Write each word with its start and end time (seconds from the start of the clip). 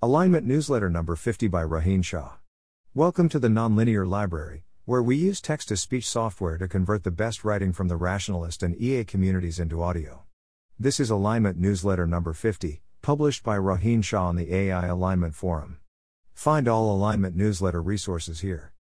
Alignment 0.00 0.46
Newsletter 0.46 0.88
Number 0.88 1.16
50 1.16 1.48
by 1.48 1.64
Rohin 1.64 2.04
Shah. 2.04 2.34
Welcome 2.94 3.28
to 3.30 3.40
the 3.40 3.48
Nonlinear 3.48 4.06
Library, 4.06 4.62
where 4.84 5.02
we 5.02 5.16
use 5.16 5.40
text 5.40 5.66
to 5.70 5.76
speech 5.76 6.08
software 6.08 6.56
to 6.56 6.68
convert 6.68 7.02
the 7.02 7.10
best 7.10 7.42
writing 7.42 7.72
from 7.72 7.88
the 7.88 7.96
rationalist 7.96 8.62
and 8.62 8.80
EA 8.80 9.02
communities 9.02 9.58
into 9.58 9.82
audio. 9.82 10.22
This 10.78 11.00
is 11.00 11.10
Alignment 11.10 11.58
Newsletter 11.58 12.06
Number 12.06 12.32
50, 12.32 12.80
published 13.02 13.42
by 13.42 13.56
Rohin 13.56 14.04
Shah 14.04 14.28
on 14.28 14.36
the 14.36 14.54
AI 14.54 14.86
Alignment 14.86 15.34
Forum. 15.34 15.78
Find 16.32 16.68
all 16.68 16.94
alignment 16.94 17.34
newsletter 17.34 17.82
resources 17.82 18.38
here. 18.38 18.72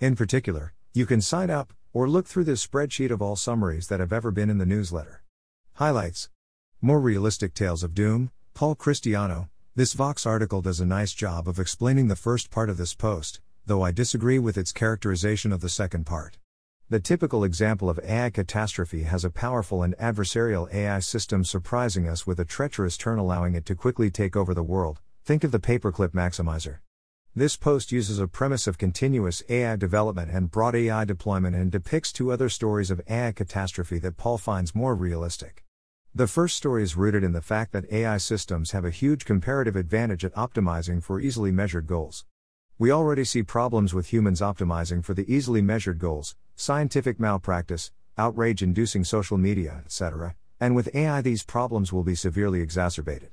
In 0.00 0.16
particular, 0.16 0.72
you 0.94 1.04
can 1.04 1.20
sign 1.20 1.50
up 1.50 1.74
or 1.92 2.08
look 2.08 2.26
through 2.26 2.44
this 2.44 2.66
spreadsheet 2.66 3.10
of 3.10 3.20
all 3.20 3.36
summaries 3.36 3.88
that 3.88 4.00
have 4.00 4.10
ever 4.10 4.30
been 4.30 4.48
in 4.48 4.56
the 4.56 4.64
newsletter. 4.64 5.22
Highlights 5.74 6.30
More 6.80 6.98
realistic 6.98 7.52
tales 7.52 7.82
of 7.82 7.92
doom, 7.92 8.30
Paul 8.54 8.74
Christiano, 8.74 9.50
this 9.74 9.94
Vox 9.94 10.26
article 10.26 10.60
does 10.60 10.80
a 10.80 10.84
nice 10.84 11.14
job 11.14 11.48
of 11.48 11.58
explaining 11.58 12.08
the 12.08 12.14
first 12.14 12.50
part 12.50 12.68
of 12.68 12.76
this 12.76 12.92
post, 12.92 13.40
though 13.64 13.80
I 13.80 13.90
disagree 13.90 14.38
with 14.38 14.58
its 14.58 14.70
characterization 14.70 15.50
of 15.50 15.62
the 15.62 15.70
second 15.70 16.04
part. 16.04 16.36
The 16.90 17.00
typical 17.00 17.42
example 17.42 17.88
of 17.88 17.98
AI 18.04 18.28
catastrophe 18.28 19.04
has 19.04 19.24
a 19.24 19.30
powerful 19.30 19.82
and 19.82 19.96
adversarial 19.96 20.70
AI 20.74 20.98
system 20.98 21.42
surprising 21.42 22.06
us 22.06 22.26
with 22.26 22.38
a 22.38 22.44
treacherous 22.44 22.98
turn 22.98 23.18
allowing 23.18 23.54
it 23.54 23.64
to 23.64 23.74
quickly 23.74 24.10
take 24.10 24.36
over 24.36 24.52
the 24.52 24.62
world. 24.62 25.00
Think 25.24 25.42
of 25.42 25.52
the 25.52 25.58
paperclip 25.58 26.10
maximizer. 26.10 26.80
This 27.34 27.56
post 27.56 27.92
uses 27.92 28.18
a 28.18 28.28
premise 28.28 28.66
of 28.66 28.76
continuous 28.76 29.42
AI 29.48 29.76
development 29.76 30.30
and 30.32 30.50
broad 30.50 30.74
AI 30.74 31.06
deployment 31.06 31.56
and 31.56 31.72
depicts 31.72 32.12
two 32.12 32.30
other 32.30 32.50
stories 32.50 32.90
of 32.90 33.00
AI 33.08 33.32
catastrophe 33.32 33.98
that 34.00 34.18
Paul 34.18 34.36
finds 34.36 34.74
more 34.74 34.94
realistic. 34.94 35.64
The 36.14 36.26
first 36.26 36.58
story 36.58 36.82
is 36.82 36.94
rooted 36.94 37.24
in 37.24 37.32
the 37.32 37.40
fact 37.40 37.72
that 37.72 37.90
AI 37.90 38.18
systems 38.18 38.72
have 38.72 38.84
a 38.84 38.90
huge 38.90 39.24
comparative 39.24 39.76
advantage 39.76 40.26
at 40.26 40.34
optimizing 40.34 41.02
for 41.02 41.18
easily 41.18 41.50
measured 41.50 41.86
goals. 41.86 42.26
We 42.78 42.90
already 42.90 43.24
see 43.24 43.42
problems 43.42 43.94
with 43.94 44.12
humans 44.12 44.42
optimizing 44.42 45.02
for 45.02 45.14
the 45.14 45.24
easily 45.34 45.62
measured 45.62 45.98
goals, 45.98 46.36
scientific 46.54 47.18
malpractice, 47.18 47.92
outrage 48.18 48.62
inducing 48.62 49.04
social 49.04 49.38
media, 49.38 49.80
etc., 49.86 50.34
and 50.60 50.76
with 50.76 50.94
AI 50.94 51.22
these 51.22 51.44
problems 51.44 51.94
will 51.94 52.04
be 52.04 52.14
severely 52.14 52.60
exacerbated. 52.60 53.30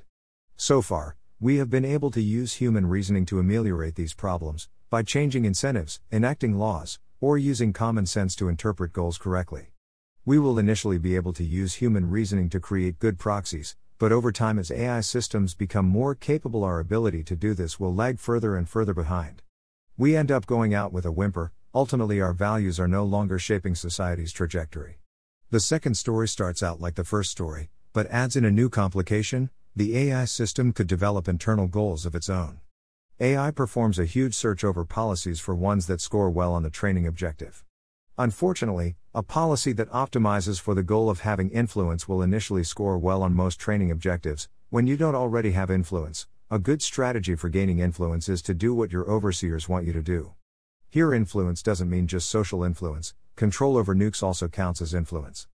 So 0.55 0.81
far, 0.81 1.17
we 1.37 1.57
have 1.57 1.69
been 1.69 1.83
able 1.83 2.11
to 2.11 2.21
use 2.21 2.53
human 2.53 2.85
reasoning 2.85 3.25
to 3.25 3.39
ameliorate 3.39 3.95
these 3.95 4.13
problems, 4.13 4.69
by 4.89 5.03
changing 5.03 5.43
incentives, 5.43 5.99
enacting 6.13 6.57
laws, 6.57 6.97
or 7.19 7.37
using 7.37 7.73
common 7.73 8.05
sense 8.05 8.37
to 8.37 8.47
interpret 8.47 8.93
goals 8.93 9.17
correctly. 9.17 9.73
We 10.25 10.37
will 10.37 10.59
initially 10.59 10.97
be 10.97 11.15
able 11.15 11.33
to 11.33 11.43
use 11.43 11.75
human 11.75 12.09
reasoning 12.09 12.49
to 12.49 12.59
create 12.59 12.99
good 12.99 13.17
proxies, 13.17 13.75
but 13.97 14.11
over 14.11 14.31
time, 14.31 14.59
as 14.59 14.71
AI 14.71 15.01
systems 15.01 15.55
become 15.55 15.85
more 15.85 16.15
capable, 16.15 16.63
our 16.63 16.79
ability 16.79 17.23
to 17.23 17.35
do 17.35 17.53
this 17.53 17.79
will 17.79 17.93
lag 17.93 18.19
further 18.19 18.55
and 18.55 18.67
further 18.67 18.93
behind. 18.93 19.41
We 19.97 20.15
end 20.15 20.31
up 20.31 20.45
going 20.45 20.73
out 20.73 20.93
with 20.93 21.05
a 21.05 21.11
whimper, 21.11 21.51
ultimately, 21.73 22.21
our 22.21 22.33
values 22.33 22.79
are 22.79 22.87
no 22.87 23.03
longer 23.03 23.39
shaping 23.39 23.75
society's 23.75 24.31
trajectory. 24.31 24.99
The 25.51 25.59
second 25.59 25.95
story 25.95 26.27
starts 26.27 26.61
out 26.61 26.79
like 26.79 26.95
the 26.95 27.03
first 27.03 27.31
story, 27.31 27.69
but 27.91 28.07
adds 28.07 28.35
in 28.35 28.45
a 28.45 28.51
new 28.51 28.69
complication 28.69 29.49
the 29.75 29.97
AI 29.97 30.25
system 30.25 30.73
could 30.73 30.87
develop 30.87 31.27
internal 31.27 31.67
goals 31.67 32.05
of 32.05 32.13
its 32.13 32.29
own. 32.29 32.59
AI 33.19 33.51
performs 33.51 33.99
a 33.99 34.05
huge 34.05 34.33
search 34.33 34.63
over 34.63 34.85
policies 34.85 35.39
for 35.39 35.55
ones 35.55 35.87
that 35.87 36.01
score 36.01 36.29
well 36.29 36.53
on 36.53 36.63
the 36.63 36.69
training 36.69 37.07
objective. 37.07 37.63
Unfortunately, 38.19 38.97
a 39.15 39.23
policy 39.23 39.71
that 39.71 39.89
optimizes 39.91 40.59
for 40.59 40.75
the 40.75 40.83
goal 40.83 41.09
of 41.09 41.21
having 41.21 41.49
influence 41.51 42.05
will 42.05 42.21
initially 42.21 42.65
score 42.65 42.97
well 42.97 43.23
on 43.23 43.33
most 43.33 43.61
training 43.61 43.91
objectives, 43.91 44.49
when 44.69 44.85
you 44.85 44.97
don't 44.97 45.15
already 45.15 45.51
have 45.51 45.71
influence. 45.71 46.27
A 46.51 46.59
good 46.59 46.81
strategy 46.81 47.35
for 47.35 47.47
gaining 47.47 47.79
influence 47.79 48.27
is 48.27 48.41
to 48.41 48.53
do 48.53 48.73
what 48.73 48.91
your 48.91 49.09
overseers 49.09 49.69
want 49.69 49.85
you 49.85 49.93
to 49.93 50.01
do. 50.01 50.33
Here, 50.89 51.13
influence 51.13 51.63
doesn't 51.63 51.89
mean 51.89 52.07
just 52.07 52.27
social 52.27 52.61
influence, 52.61 53.13
control 53.37 53.77
over 53.77 53.95
nukes 53.95 54.21
also 54.21 54.49
counts 54.49 54.81
as 54.81 54.93
influence. 54.93 55.47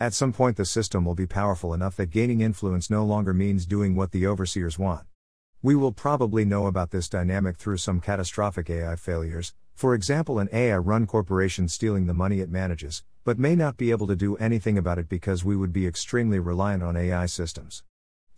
At 0.00 0.12
some 0.12 0.32
point, 0.32 0.56
the 0.56 0.64
system 0.64 1.04
will 1.04 1.14
be 1.14 1.26
powerful 1.26 1.72
enough 1.72 1.94
that 1.98 2.10
gaining 2.10 2.40
influence 2.40 2.90
no 2.90 3.04
longer 3.04 3.32
means 3.32 3.64
doing 3.64 3.94
what 3.94 4.10
the 4.10 4.26
overseers 4.26 4.76
want. 4.76 5.06
We 5.62 5.76
will 5.76 5.92
probably 5.92 6.44
know 6.44 6.66
about 6.66 6.90
this 6.90 7.08
dynamic 7.08 7.58
through 7.58 7.76
some 7.76 8.00
catastrophic 8.00 8.68
AI 8.70 8.96
failures, 8.96 9.54
for 9.78 9.94
example, 9.94 10.40
an 10.40 10.48
AI 10.52 10.76
run 10.76 11.06
corporation 11.06 11.68
stealing 11.68 12.06
the 12.06 12.12
money 12.12 12.40
it 12.40 12.50
manages, 12.50 13.04
but 13.22 13.38
may 13.38 13.54
not 13.54 13.76
be 13.76 13.92
able 13.92 14.08
to 14.08 14.16
do 14.16 14.34
anything 14.38 14.76
about 14.76 14.98
it 14.98 15.08
because 15.08 15.44
we 15.44 15.54
would 15.54 15.72
be 15.72 15.86
extremely 15.86 16.40
reliant 16.40 16.82
on 16.82 16.96
AI 16.96 17.26
systems. 17.26 17.84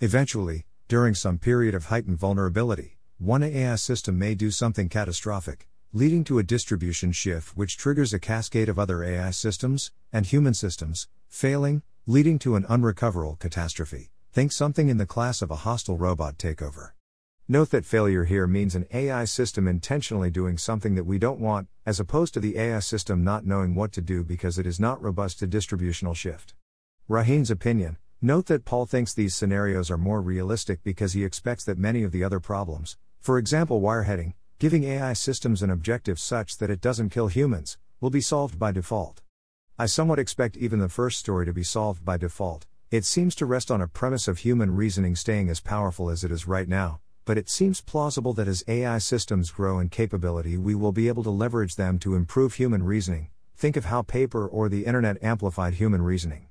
Eventually, 0.01 0.67
during 0.87 1.15
some 1.15 1.39
period 1.39 1.75
of 1.75 1.87
heightened 1.87 2.19
vulnerability, 2.19 2.99
one 3.17 3.43
AI 3.43 3.77
system 3.77 4.19
may 4.19 4.35
do 4.35 4.51
something 4.51 4.91
catastrophic, 4.91 5.67
leading 5.95 6.25
to 6.25 6.39
a 6.39 6.43
distribution 6.43 7.11
shift 7.11 7.57
which 7.57 7.79
triggers 7.79 8.13
a 8.13 8.19
cascade 8.19 8.69
of 8.69 8.79
other 8.79 9.03
AI 9.03 9.31
systems, 9.31 9.93
and 10.13 10.27
human 10.27 10.53
systems, 10.53 11.09
failing, 11.27 11.81
leading 12.07 12.39
to 12.39 12.55
an 12.55 12.67
unrecoverable 12.69 13.37
catastrophe. 13.37 14.11
Think 14.31 14.53
something 14.53 14.91
in 14.91 14.99
the 14.99 15.07
class 15.07 15.41
of 15.41 15.51
a 15.51 15.57
hostile 15.65 15.97
robot 15.97 16.37
takeover. 16.37 16.91
Note 17.53 17.71
that 17.71 17.85
failure 17.85 18.23
here 18.23 18.47
means 18.47 18.77
an 18.77 18.87
AI 18.93 19.25
system 19.25 19.67
intentionally 19.67 20.31
doing 20.31 20.57
something 20.57 20.95
that 20.95 21.03
we 21.03 21.19
don't 21.19 21.41
want, 21.41 21.67
as 21.85 21.99
opposed 21.99 22.33
to 22.33 22.39
the 22.39 22.57
AI 22.57 22.79
system 22.79 23.25
not 23.25 23.45
knowing 23.45 23.75
what 23.75 23.91
to 23.91 24.01
do 24.01 24.23
because 24.23 24.57
it 24.57 24.69
is 24.69 24.79
not 24.79 25.03
robust 25.03 25.41
to 25.41 25.49
distributional 25.49 26.15
shift. 26.15 26.55
Rohin's 27.09 27.51
opinion 27.51 27.97
Note 28.23 28.47
that 28.47 28.65
Paul 28.65 28.87
thinks 28.87 29.13
these 29.13 29.35
scenarios 29.35 29.91
are 29.91 29.99
more 29.99 30.23
realistic 30.23 30.85
because 30.85 31.15
he 31.15 31.25
expects 31.25 31.65
that 31.65 31.77
many 31.77 32.05
of 32.05 32.13
the 32.13 32.23
other 32.23 32.39
problems, 32.39 32.97
for 33.21 33.37
example 33.37 33.81
wireheading, 33.81 34.35
giving 34.61 34.85
AI 34.85 35.13
systems 35.15 35.61
an 35.61 35.71
objective 35.71 36.21
such 36.21 36.59
that 36.59 36.71
it 36.71 36.81
doesn't 36.81 37.11
kill 37.11 37.27
humans, 37.27 37.79
will 38.01 38.11
be 38.11 38.21
solved 38.21 38.61
by 38.61 38.71
default. 38.71 39.23
I 39.77 39.87
somewhat 39.87 40.21
expect 40.21 40.57
even 40.57 40.79
the 40.79 40.89
first 40.89 41.19
story 41.19 41.47
to 41.47 41.53
be 41.53 41.65
solved 41.65 42.05
by 42.05 42.17
default. 42.17 42.67
It 42.93 43.05
seems 43.05 43.35
to 43.35 43.45
rest 43.45 43.73
on 43.73 43.81
a 43.81 43.89
premise 43.89 44.29
of 44.29 44.39
human 44.39 44.77
reasoning 44.77 45.17
staying 45.17 45.49
as 45.49 45.59
powerful 45.59 46.11
as 46.11 46.23
it 46.23 46.31
is 46.31 46.47
right 46.47 46.69
now, 46.69 47.01
but 47.25 47.39
it 47.39 47.49
seems 47.49 47.81
plausible 47.81 48.33
that 48.35 48.49
as 48.49 48.65
AI 48.67 48.99
systems 48.99 49.51
grow 49.51 49.79
in 49.79 49.89
capability, 49.89 50.57
we 50.57 50.75
will 50.75 50.93
be 50.93 51.09
able 51.09 51.23
to 51.23 51.31
leverage 51.31 51.77
them 51.77 51.99
to 51.99 52.15
improve 52.15 52.55
human 52.55 52.83
reasoning. 52.83 53.29
Think 53.57 53.77
of 53.77 53.85
how 53.85 54.03
paper 54.03 54.47
or 54.47 54.69
the 54.69 54.87
internet 54.87 55.23
amplified 55.23 55.75
human 55.75 56.03
reasoning. 56.03 56.49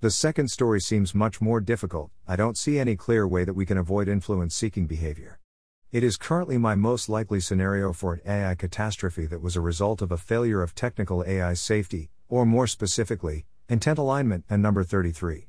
The 0.00 0.10
second 0.10 0.50
story 0.50 0.80
seems 0.80 1.14
much 1.14 1.40
more 1.40 1.60
difficult. 1.60 2.10
I 2.26 2.36
don't 2.36 2.58
see 2.58 2.78
any 2.78 2.96
clear 2.96 3.26
way 3.26 3.44
that 3.44 3.54
we 3.54 3.66
can 3.66 3.78
avoid 3.78 4.08
influence 4.08 4.54
seeking 4.54 4.86
behavior. 4.86 5.38
It 5.92 6.02
is 6.02 6.16
currently 6.16 6.58
my 6.58 6.74
most 6.74 7.08
likely 7.08 7.40
scenario 7.40 7.92
for 7.92 8.14
an 8.14 8.20
AI 8.26 8.54
catastrophe 8.56 9.24
that 9.26 9.40
was 9.40 9.56
a 9.56 9.60
result 9.60 10.02
of 10.02 10.12
a 10.12 10.18
failure 10.18 10.62
of 10.62 10.74
technical 10.74 11.24
AI 11.26 11.54
safety, 11.54 12.10
or 12.28 12.44
more 12.44 12.66
specifically, 12.66 13.46
intent 13.68 13.98
alignment, 13.98 14.44
and 14.50 14.60
number 14.60 14.84
33. 14.84 15.48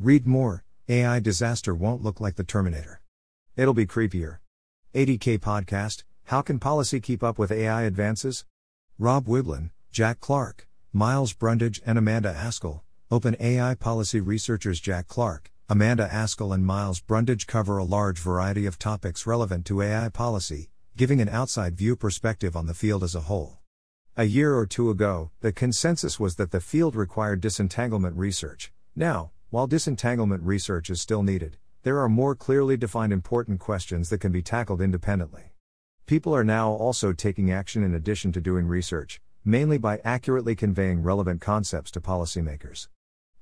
Read 0.00 0.26
more 0.26 0.64
AI 0.88 1.20
disaster 1.20 1.74
won't 1.74 2.02
look 2.02 2.20
like 2.20 2.36
the 2.36 2.44
Terminator. 2.44 3.00
It'll 3.56 3.72
be 3.72 3.86
creepier. 3.86 4.38
80K 4.94 5.38
Podcast 5.38 6.02
How 6.24 6.42
can 6.42 6.58
policy 6.58 6.98
keep 6.98 7.22
up 7.22 7.38
with 7.38 7.52
AI 7.52 7.82
advances? 7.82 8.44
Rob 8.98 9.26
Wiblin, 9.26 9.70
Jack 9.92 10.18
Clark, 10.18 10.66
Miles 10.92 11.32
Brundage, 11.32 11.80
and 11.86 11.96
Amanda 11.96 12.30
Askell. 12.30 12.82
Open 13.12 13.36
AI 13.38 13.76
policy 13.76 14.18
researchers 14.20 14.80
Jack 14.80 15.06
Clark, 15.06 15.52
Amanda 15.68 16.12
Askell, 16.12 16.52
and 16.52 16.66
Miles 16.66 17.00
Brundage 17.00 17.46
cover 17.46 17.78
a 17.78 17.84
large 17.84 18.18
variety 18.18 18.66
of 18.66 18.76
topics 18.76 19.24
relevant 19.24 19.64
to 19.66 19.82
AI 19.82 20.08
policy, 20.08 20.68
giving 20.96 21.20
an 21.20 21.28
outside 21.28 21.76
view 21.76 21.94
perspective 21.94 22.56
on 22.56 22.66
the 22.66 22.74
field 22.74 23.04
as 23.04 23.14
a 23.14 23.20
whole. 23.20 23.58
A 24.16 24.24
year 24.24 24.56
or 24.56 24.66
two 24.66 24.90
ago, 24.90 25.30
the 25.42 25.52
consensus 25.52 26.18
was 26.18 26.34
that 26.36 26.50
the 26.50 26.60
field 26.60 26.96
required 26.96 27.40
disentanglement 27.40 28.16
research. 28.16 28.72
Now, 28.96 29.30
while 29.50 29.68
disentanglement 29.68 30.42
research 30.42 30.90
is 30.90 31.00
still 31.00 31.22
needed, 31.22 31.56
there 31.84 31.98
are 31.98 32.08
more 32.08 32.34
clearly 32.34 32.78
defined 32.78 33.12
important 33.12 33.60
questions 33.60 34.08
that 34.08 34.16
can 34.16 34.32
be 34.32 34.40
tackled 34.40 34.80
independently. 34.80 35.52
People 36.06 36.34
are 36.34 36.42
now 36.42 36.70
also 36.70 37.12
taking 37.12 37.52
action 37.52 37.84
in 37.84 37.94
addition 37.94 38.32
to 38.32 38.40
doing 38.40 38.66
research, 38.66 39.20
mainly 39.44 39.76
by 39.76 40.00
accurately 40.02 40.54
conveying 40.54 41.02
relevant 41.02 41.42
concepts 41.42 41.90
to 41.90 42.00
policymakers. 42.00 42.88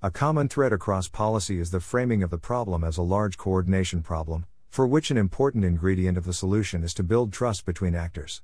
A 0.02 0.10
common 0.10 0.48
thread 0.48 0.72
across 0.72 1.06
policy 1.06 1.60
is 1.60 1.70
the 1.70 1.78
framing 1.78 2.24
of 2.24 2.30
the 2.30 2.36
problem 2.36 2.82
as 2.82 2.96
a 2.96 3.02
large 3.02 3.36
coordination 3.36 4.02
problem, 4.02 4.44
for 4.68 4.88
which 4.88 5.12
an 5.12 5.16
important 5.16 5.64
ingredient 5.64 6.18
of 6.18 6.24
the 6.24 6.32
solution 6.32 6.82
is 6.82 6.94
to 6.94 7.04
build 7.04 7.32
trust 7.32 7.64
between 7.64 7.94
actors. 7.94 8.42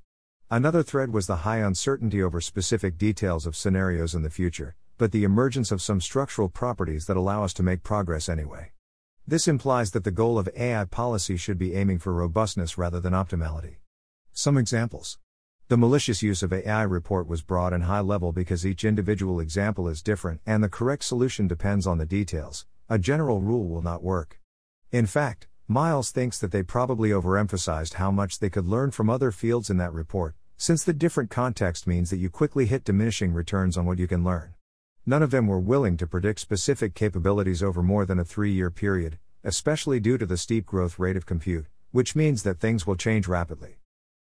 Another 0.49 0.81
thread 0.81 1.11
was 1.11 1.27
the 1.27 1.43
high 1.43 1.57
uncertainty 1.57 2.23
over 2.23 2.39
specific 2.39 2.97
details 2.97 3.45
of 3.45 3.53
scenarios 3.53 4.15
in 4.15 4.21
the 4.21 4.29
future, 4.29 4.77
but 4.97 5.11
the 5.11 5.25
emergence 5.25 5.73
of 5.73 5.81
some 5.81 5.99
structural 5.99 6.47
properties 6.47 7.05
that 7.07 7.17
allow 7.17 7.43
us 7.43 7.53
to 7.55 7.63
make 7.63 7.83
progress 7.83 8.29
anyway. 8.29 8.71
This 9.29 9.47
implies 9.47 9.91
that 9.91 10.03
the 10.03 10.09
goal 10.09 10.39
of 10.39 10.49
AI 10.57 10.85
policy 10.85 11.37
should 11.37 11.59
be 11.59 11.75
aiming 11.75 11.99
for 11.99 12.11
robustness 12.13 12.79
rather 12.79 12.99
than 12.99 13.13
optimality. 13.13 13.75
Some 14.33 14.57
examples. 14.57 15.19
The 15.67 15.77
malicious 15.77 16.23
use 16.23 16.41
of 16.41 16.51
AI 16.51 16.81
report 16.81 17.27
was 17.27 17.43
broad 17.43 17.71
and 17.71 17.83
high 17.83 17.99
level 17.99 18.31
because 18.31 18.65
each 18.65 18.83
individual 18.83 19.39
example 19.39 19.87
is 19.87 20.01
different 20.01 20.41
and 20.47 20.63
the 20.63 20.67
correct 20.67 21.03
solution 21.03 21.47
depends 21.47 21.85
on 21.85 21.99
the 21.99 22.07
details. 22.07 22.65
A 22.89 22.97
general 22.97 23.39
rule 23.39 23.69
will 23.69 23.83
not 23.83 24.01
work. 24.01 24.41
In 24.91 25.05
fact, 25.05 25.47
Miles 25.67 26.09
thinks 26.09 26.39
that 26.39 26.51
they 26.51 26.63
probably 26.63 27.11
overemphasized 27.11 27.93
how 27.93 28.09
much 28.09 28.39
they 28.39 28.49
could 28.49 28.65
learn 28.65 28.89
from 28.89 29.11
other 29.11 29.29
fields 29.29 29.69
in 29.69 29.77
that 29.77 29.93
report, 29.93 30.33
since 30.57 30.83
the 30.83 30.91
different 30.91 31.29
context 31.29 31.85
means 31.85 32.09
that 32.09 32.17
you 32.17 32.31
quickly 32.31 32.65
hit 32.65 32.83
diminishing 32.83 33.33
returns 33.33 33.77
on 33.77 33.85
what 33.85 33.99
you 33.99 34.07
can 34.07 34.23
learn. 34.23 34.55
None 35.05 35.23
of 35.23 35.31
them 35.31 35.47
were 35.47 35.59
willing 35.59 35.97
to 35.97 36.07
predict 36.07 36.39
specific 36.39 36.93
capabilities 36.93 37.63
over 37.63 37.81
more 37.81 38.05
than 38.05 38.19
a 38.19 38.25
three 38.25 38.51
year 38.51 38.69
period, 38.69 39.17
especially 39.43 39.99
due 39.99 40.17
to 40.17 40.25
the 40.25 40.37
steep 40.37 40.65
growth 40.65 40.99
rate 40.99 41.15
of 41.15 41.25
compute, 41.25 41.65
which 41.91 42.15
means 42.15 42.43
that 42.43 42.59
things 42.59 42.85
will 42.85 42.95
change 42.95 43.27
rapidly. 43.27 43.79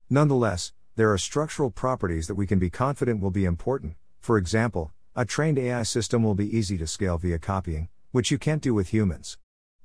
Nonetheless, 0.09 0.73
there 0.95 1.13
are 1.13 1.19
structural 1.19 1.71
properties 1.71 2.27
that 2.27 2.35
we 2.35 2.47
can 2.47 2.59
be 2.59 2.71
confident 2.71 3.21
will 3.21 3.31
be 3.31 3.45
important. 3.45 3.97
For 4.21 4.39
example, 4.39 4.93
a 5.15 5.25
trained 5.25 5.59
AI 5.59 5.83
system 5.83 6.23
will 6.23 6.35
be 6.35 6.57
easy 6.57 6.79
to 6.79 6.87
scale 6.87 7.19
via 7.19 7.39
copying, 7.39 7.89
which 8.13 8.31
you 8.31 8.39
can't 8.39 8.63
do 8.63 8.73
with 8.75 8.89
humans. 8.89 9.39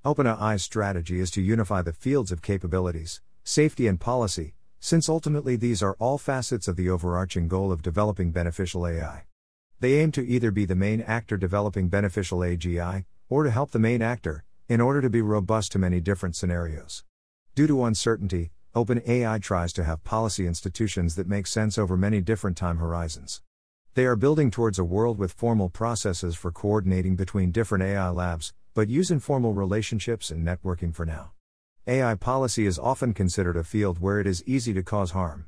OpenAI's 0.06 0.64
strategy 0.64 1.20
is 1.20 1.32
to 1.32 1.42
unify 1.42 1.82
the 1.82 1.94
fields 1.94 2.32
of 2.32 2.42
capabilities, 2.42 3.22
safety, 3.44 3.88
and 3.88 4.00
policy, 4.00 4.56
since 4.80 5.08
ultimately 5.08 5.56
these 5.56 5.82
are 5.82 5.96
all 6.00 6.18
facets 6.18 6.68
of 6.68 6.76
the 6.76 6.90
overarching 6.90 7.48
goal 7.48 7.72
of 7.72 7.82
developing 7.82 8.32
beneficial 8.32 8.88
AI. 8.88 9.26
They 9.82 9.96
aim 9.96 10.12
to 10.12 10.24
either 10.24 10.52
be 10.52 10.66
the 10.66 10.76
main 10.76 11.02
actor 11.02 11.38
developing 11.38 11.90
beneficial 11.90 12.42
AGI, 12.42 13.06
or 13.30 13.44
to 13.44 13.50
help 13.50 13.72
the 13.72 13.80
main 13.80 14.04
actor, 14.04 14.44
in 14.70 14.80
order 14.80 15.02
to 15.02 15.10
be 15.10 15.24
robust 15.24 15.72
to 15.72 15.80
many 15.80 16.00
different 16.00 16.36
scenarios. 16.36 17.04
Due 17.56 17.66
to 17.66 17.84
uncertainty, 17.86 18.52
OpenAI 18.76 19.42
tries 19.42 19.74
to 19.74 19.84
have 19.84 20.04
policy 20.04 20.46
institutions 20.46 21.16
that 21.16 21.28
make 21.28 21.48
sense 21.48 21.80
over 21.80 21.98
many 21.98 22.22
different 22.22 22.58
time 22.58 22.78
horizons. 22.78 23.42
They 23.96 24.06
are 24.06 24.16
building 24.16 24.52
towards 24.52 24.78
a 24.78 24.84
world 24.84 25.18
with 25.18 25.34
formal 25.34 25.70
processes 25.70 26.36
for 26.36 26.52
coordinating 26.52 27.16
between 27.16 27.50
different 27.50 27.84
AI 27.84 28.10
labs, 28.10 28.54
but 28.76 28.88
use 28.88 29.10
informal 29.10 29.54
relationships 29.56 30.30
and 30.30 30.46
networking 30.46 30.94
for 30.94 31.08
now. 31.08 31.32
AI 31.88 32.14
policy 32.14 32.68
is 32.68 32.78
often 32.78 33.16
considered 33.16 33.58
a 33.58 33.64
field 33.64 34.00
where 34.00 34.20
it 34.20 34.28
is 34.28 34.44
easy 34.46 34.76
to 34.76 34.84
cause 34.84 35.10
harm. 35.10 35.48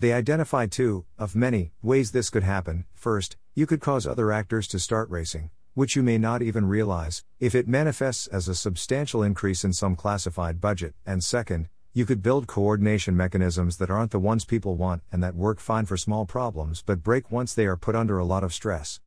They 0.00 0.12
identify 0.12 0.66
two, 0.66 1.06
of 1.18 1.34
many, 1.34 1.72
ways 1.82 2.12
this 2.12 2.30
could 2.30 2.44
happen. 2.44 2.84
First, 2.94 3.36
you 3.56 3.66
could 3.66 3.80
cause 3.80 4.06
other 4.06 4.30
actors 4.30 4.68
to 4.68 4.78
start 4.78 5.10
racing, 5.10 5.50
which 5.74 5.96
you 5.96 6.04
may 6.04 6.18
not 6.18 6.40
even 6.40 6.66
realize, 6.66 7.24
if 7.40 7.52
it 7.52 7.66
manifests 7.66 8.28
as 8.28 8.46
a 8.46 8.54
substantial 8.54 9.24
increase 9.24 9.64
in 9.64 9.72
some 9.72 9.96
classified 9.96 10.60
budget. 10.60 10.94
And 11.04 11.24
second, 11.24 11.68
you 11.92 12.06
could 12.06 12.22
build 12.22 12.46
coordination 12.46 13.16
mechanisms 13.16 13.78
that 13.78 13.90
aren't 13.90 14.12
the 14.12 14.20
ones 14.20 14.44
people 14.44 14.76
want 14.76 15.02
and 15.10 15.20
that 15.20 15.34
work 15.34 15.58
fine 15.58 15.84
for 15.84 15.96
small 15.96 16.26
problems 16.26 16.80
but 16.80 17.02
break 17.02 17.32
once 17.32 17.52
they 17.52 17.66
are 17.66 17.76
put 17.76 17.96
under 17.96 18.18
a 18.18 18.24
lot 18.24 18.44
of 18.44 18.54
stress. 18.54 19.00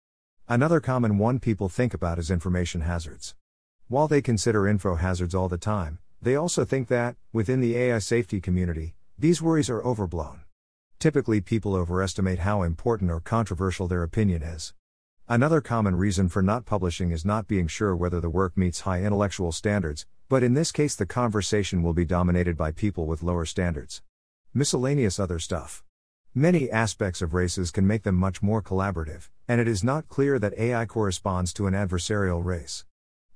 Another 0.50 0.82
common 0.82 1.18
one 1.18 1.40
people 1.40 1.70
think 1.70 1.94
about 1.94 2.20
is 2.20 2.30
information 2.30 2.82
hazards. 2.82 3.34
While 3.88 4.10
they 4.10 4.22
consider 4.22 4.68
info 4.68 4.96
hazards 4.96 5.34
all 5.34 5.48
the 5.48 5.58
time, 5.58 6.00
they 6.22 6.36
also 6.36 6.66
think 6.66 6.90
that, 6.90 7.16
within 7.32 7.62
the 7.62 7.78
AI 7.78 8.00
safety 8.00 8.42
community, 8.42 8.96
these 9.18 9.42
worries 9.42 9.70
are 9.70 9.82
overblown. 9.84 10.42
Typically, 11.02 11.42
people 11.42 11.74
overestimate 11.74 12.38
how 12.38 12.62
important 12.62 13.10
or 13.10 13.20
controversial 13.20 13.88
their 13.88 14.04
opinion 14.04 14.44
is. 14.44 14.76
Another 15.28 15.60
common 15.60 15.96
reason 15.96 16.30
for 16.30 16.44
not 16.44 16.68
publishing 16.68 17.10
is 17.10 17.26
not 17.26 17.48
being 17.48 17.66
sure 17.66 17.96
whether 17.96 18.22
the 18.22 18.30
work 18.30 18.56
meets 18.56 18.82
high 18.82 19.02
intellectual 19.02 19.52
standards, 19.52 20.06
but 20.30 20.44
in 20.44 20.54
this 20.54 20.72
case, 20.72 20.96
the 20.96 21.08
conversation 21.08 21.82
will 21.82 21.96
be 21.96 22.06
dominated 22.06 22.56
by 22.56 22.72
people 22.72 23.08
with 23.08 23.24
lower 23.24 23.46
standards. 23.46 24.04
Miscellaneous 24.54 25.20
other 25.20 25.40
stuff. 25.40 25.84
Many 26.36 26.70
aspects 26.70 27.24
of 27.24 27.34
races 27.34 27.72
can 27.72 27.88
make 27.88 28.04
them 28.04 28.14
much 28.14 28.44
more 28.44 28.62
collaborative, 28.62 29.30
and 29.48 29.60
it 29.60 29.68
is 29.68 29.84
not 29.84 30.08
clear 30.08 30.38
that 30.38 30.54
AI 30.56 30.86
corresponds 30.86 31.52
to 31.54 31.66
an 31.66 31.74
adversarial 31.74 32.46
race. 32.46 32.86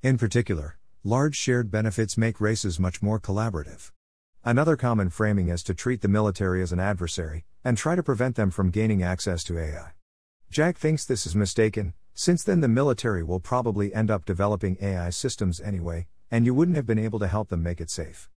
In 0.04 0.20
particular, 0.20 0.78
large 1.04 1.36
shared 1.36 1.72
benefits 1.72 2.16
make 2.16 2.40
races 2.40 2.80
much 2.80 3.02
more 3.02 3.20
collaborative. 3.20 3.90
Another 4.44 4.76
common 4.76 5.10
framing 5.10 5.50
is 5.50 5.64
to 5.64 5.74
treat 5.74 6.02
the 6.02 6.08
military 6.08 6.62
as 6.62 6.72
an 6.72 6.80
adversary, 6.80 7.44
and 7.66 7.78
try 7.78 7.96
to 7.96 8.04
prevent 8.04 8.36
them 8.36 8.52
from 8.52 8.70
gaining 8.70 9.04
access 9.04 9.44
to 9.44 9.60
AI. 9.60 9.92
Jack 10.50 10.78
thinks 10.78 11.04
this 11.04 11.26
is 11.26 11.36
mistaken, 11.36 11.94
since 12.14 12.44
then 12.44 12.62
the 12.62 12.70
military 12.70 13.24
will 13.24 13.42
probably 13.42 13.94
end 13.94 14.10
up 14.10 14.24
developing 14.24 14.78
AI 14.82 15.10
systems 15.10 15.60
anyway, 15.60 16.08
and 16.32 16.46
you 16.46 16.54
wouldn't 16.54 16.78
have 16.78 16.86
been 16.86 17.00
able 17.00 17.20
to 17.20 17.28
help 17.28 17.50
them 17.50 17.62
make 17.62 17.82
it 17.82 17.90
safe. 17.90 18.30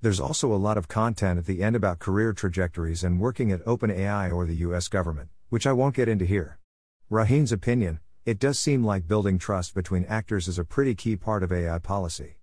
There's 0.00 0.20
also 0.20 0.52
a 0.52 0.56
lot 0.56 0.78
of 0.78 0.88
content 0.88 1.38
at 1.38 1.46
the 1.46 1.62
end 1.62 1.76
about 1.76 1.98
career 1.98 2.32
trajectories 2.32 3.04
and 3.04 3.20
working 3.20 3.52
at 3.52 3.64
OpenAI 3.64 4.32
or 4.32 4.46
the 4.46 4.56
US 4.56 4.88
government, 4.88 5.28
which 5.50 5.66
I 5.66 5.72
won't 5.72 5.96
get 5.96 6.08
into 6.08 6.24
here. 6.24 6.58
Rohin's 7.10 7.52
opinion 7.52 8.00
it 8.26 8.40
does 8.40 8.58
seem 8.58 8.84
like 8.84 9.06
building 9.06 9.38
trust 9.38 9.72
between 9.72 10.04
actors 10.06 10.48
is 10.48 10.58
a 10.58 10.64
pretty 10.64 10.96
key 10.96 11.14
part 11.14 11.44
of 11.44 11.52
AI 11.52 11.78
policy. 11.78 12.38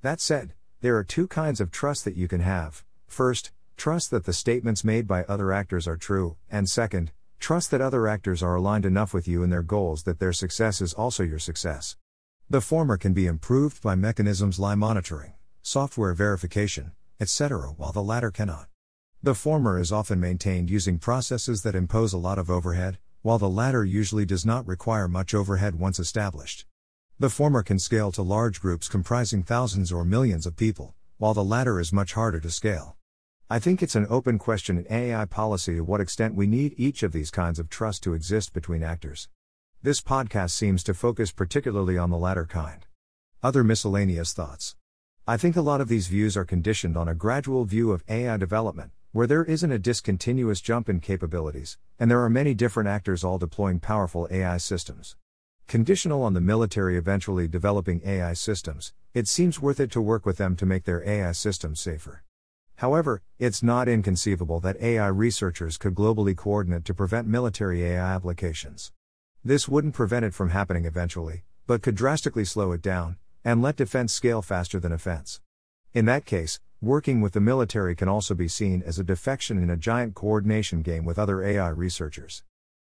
That 0.00 0.18
said, 0.18 0.54
there 0.80 0.96
are 0.96 1.04
two 1.04 1.28
kinds 1.28 1.60
of 1.60 1.70
trust 1.70 2.06
that 2.06 2.16
you 2.16 2.26
can 2.26 2.40
have. 2.40 2.84
First, 3.06 3.52
trust 3.76 4.10
that 4.10 4.24
the 4.24 4.32
statements 4.32 4.84
made 4.84 5.06
by 5.06 5.24
other 5.24 5.52
actors 5.52 5.86
are 5.86 5.96
true, 5.96 6.36
and 6.50 6.68
second, 6.68 7.12
trust 7.38 7.70
that 7.70 7.80
other 7.80 8.08
actors 8.08 8.42
are 8.42 8.54
aligned 8.54 8.86
enough 8.86 9.12
with 9.12 9.28
you 9.28 9.42
and 9.42 9.52
their 9.52 9.62
goals 9.62 10.04
that 10.04 10.18
their 10.18 10.32
success 10.32 10.80
is 10.80 10.94
also 10.94 11.22
your 11.22 11.38
success. 11.38 11.96
The 12.48 12.60
former 12.60 12.96
can 12.96 13.12
be 13.12 13.26
improved 13.26 13.82
by 13.82 13.94
mechanisms 13.94 14.58
like 14.58 14.78
monitoring, 14.78 15.34
software 15.62 16.14
verification, 16.14 16.92
etc., 17.20 17.68
while 17.76 17.92
the 17.92 18.02
latter 18.02 18.30
cannot. 18.30 18.68
The 19.22 19.34
former 19.34 19.78
is 19.78 19.92
often 19.92 20.20
maintained 20.20 20.70
using 20.70 20.98
processes 20.98 21.62
that 21.62 21.74
impose 21.74 22.12
a 22.12 22.18
lot 22.18 22.38
of 22.38 22.50
overhead, 22.50 22.98
while 23.22 23.38
the 23.38 23.48
latter 23.48 23.84
usually 23.84 24.24
does 24.24 24.46
not 24.46 24.66
require 24.66 25.08
much 25.08 25.34
overhead 25.34 25.74
once 25.74 25.98
established. 25.98 26.64
The 27.18 27.30
former 27.30 27.62
can 27.62 27.78
scale 27.78 28.12
to 28.12 28.22
large 28.22 28.60
groups 28.60 28.88
comprising 28.88 29.42
thousands 29.42 29.90
or 29.90 30.04
millions 30.04 30.46
of 30.46 30.56
people, 30.56 30.94
while 31.18 31.34
the 31.34 31.42
latter 31.42 31.80
is 31.80 31.92
much 31.92 32.12
harder 32.12 32.40
to 32.40 32.50
scale. 32.50 32.96
I 33.48 33.60
think 33.60 33.80
it's 33.80 33.94
an 33.94 34.08
open 34.10 34.40
question 34.40 34.76
in 34.76 34.92
AI 34.92 35.24
policy 35.24 35.76
to 35.76 35.84
what 35.84 36.00
extent 36.00 36.34
we 36.34 36.48
need 36.48 36.74
each 36.76 37.04
of 37.04 37.12
these 37.12 37.30
kinds 37.30 37.60
of 37.60 37.68
trust 37.68 38.02
to 38.02 38.12
exist 38.12 38.52
between 38.52 38.82
actors. 38.82 39.28
This 39.84 40.00
podcast 40.00 40.50
seems 40.50 40.82
to 40.82 40.94
focus 40.94 41.30
particularly 41.30 41.96
on 41.96 42.10
the 42.10 42.18
latter 42.18 42.44
kind. 42.44 42.84
Other 43.44 43.62
miscellaneous 43.62 44.32
thoughts. 44.32 44.74
I 45.28 45.36
think 45.36 45.54
a 45.54 45.60
lot 45.60 45.80
of 45.80 45.86
these 45.86 46.08
views 46.08 46.36
are 46.36 46.44
conditioned 46.44 46.96
on 46.96 47.06
a 47.06 47.14
gradual 47.14 47.64
view 47.64 47.92
of 47.92 48.02
AI 48.08 48.36
development, 48.36 48.90
where 49.12 49.28
there 49.28 49.44
isn't 49.44 49.70
a 49.70 49.78
discontinuous 49.78 50.60
jump 50.60 50.88
in 50.88 50.98
capabilities, 50.98 51.78
and 52.00 52.10
there 52.10 52.24
are 52.24 52.28
many 52.28 52.52
different 52.52 52.88
actors 52.88 53.22
all 53.22 53.38
deploying 53.38 53.78
powerful 53.78 54.26
AI 54.28 54.56
systems. 54.56 55.14
Conditional 55.68 56.24
on 56.24 56.34
the 56.34 56.40
military 56.40 56.98
eventually 56.98 57.46
developing 57.46 58.00
AI 58.04 58.32
systems, 58.32 58.92
it 59.14 59.28
seems 59.28 59.62
worth 59.62 59.78
it 59.78 59.92
to 59.92 60.00
work 60.00 60.26
with 60.26 60.36
them 60.36 60.56
to 60.56 60.66
make 60.66 60.82
their 60.82 61.08
AI 61.08 61.30
systems 61.30 61.78
safer. 61.78 62.24
However, 62.76 63.22
it's 63.38 63.62
not 63.62 63.88
inconceivable 63.88 64.60
that 64.60 64.80
AI 64.80 65.08
researchers 65.08 65.76
could 65.76 65.94
globally 65.94 66.36
coordinate 66.36 66.84
to 66.86 66.94
prevent 66.94 67.28
military 67.28 67.84
AI 67.84 68.14
applications. 68.14 68.92
This 69.44 69.68
wouldn't 69.68 69.94
prevent 69.94 70.24
it 70.24 70.34
from 70.34 70.50
happening 70.50 70.84
eventually, 70.84 71.44
but 71.66 71.82
could 71.82 71.94
drastically 71.94 72.44
slow 72.44 72.72
it 72.72 72.82
down, 72.82 73.16
and 73.44 73.60
let 73.60 73.76
defense 73.76 74.12
scale 74.12 74.42
faster 74.42 74.80
than 74.80 74.92
offense. 74.92 75.40
In 75.94 76.04
that 76.06 76.24
case, 76.24 76.60
Working 76.82 77.22
with 77.22 77.32
the 77.32 77.40
military 77.40 77.96
can 77.96 78.06
also 78.06 78.34
be 78.34 78.48
seen 78.48 78.82
as 78.84 78.98
a 78.98 79.02
defection 79.02 79.62
in 79.62 79.70
a 79.70 79.78
giant 79.78 80.14
coordination 80.14 80.82
game 80.82 81.06
with 81.06 81.18
other 81.18 81.42
AI 81.42 81.70
researchers. 81.70 82.42